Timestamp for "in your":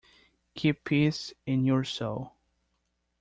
1.45-1.83